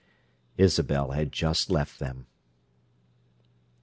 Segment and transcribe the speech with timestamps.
[0.57, 2.25] Isabel had just left them.